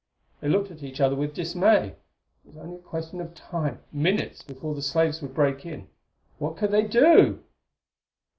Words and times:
They 0.39 0.49
looked 0.49 0.71
at 0.71 0.81
each 0.81 0.99
other 0.99 1.15
with 1.15 1.35
dismay. 1.35 1.89
It 1.89 1.95
was 2.43 2.57
only 2.57 2.77
a 2.77 2.79
question 2.81 3.21
of 3.21 3.35
time 3.35 3.81
minutes 3.91 4.41
before 4.41 4.73
the 4.73 4.81
slaves 4.81 5.21
would 5.21 5.35
break 5.35 5.63
in. 5.63 5.89
What 6.39 6.57
could 6.57 6.71
they 6.71 6.87
do? 6.87 7.43